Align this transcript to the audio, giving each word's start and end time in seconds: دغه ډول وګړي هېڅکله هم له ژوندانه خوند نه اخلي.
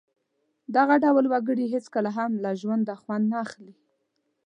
دغه 0.75 0.95
ډول 1.03 1.25
وګړي 1.29 1.65
هېڅکله 1.73 2.09
هم 2.17 2.31
له 2.43 2.51
ژوندانه 2.61 2.99
خوند 3.01 3.25
نه 3.31 3.37
اخلي. 3.45 3.73